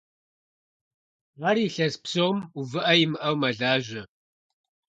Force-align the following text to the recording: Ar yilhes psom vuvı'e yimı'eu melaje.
Ar 1.49 1.57
yilhes 1.61 1.95
psom 2.03 2.37
vuvı'e 2.55 2.95
yimı'eu 2.99 3.35
melaje. 3.41 4.01